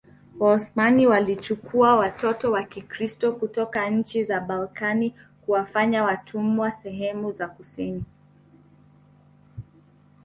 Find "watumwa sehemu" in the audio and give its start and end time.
6.03-7.31